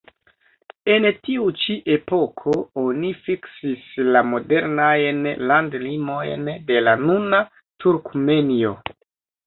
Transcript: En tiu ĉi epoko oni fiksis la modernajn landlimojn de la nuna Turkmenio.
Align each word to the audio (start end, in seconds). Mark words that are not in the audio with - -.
En 0.93 1.03
tiu 1.27 1.45
ĉi 1.63 1.75
epoko 1.97 2.55
oni 2.85 3.13
fiksis 3.29 3.85
la 4.17 4.25
modernajn 4.33 5.23
landlimojn 5.53 6.53
de 6.73 6.85
la 6.91 7.01
nuna 7.07 7.47
Turkmenio. 7.81 8.79